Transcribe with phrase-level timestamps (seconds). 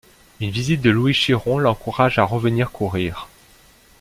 [0.39, 3.29] Une visite de Louis Chiron l'encourage à revenir courir.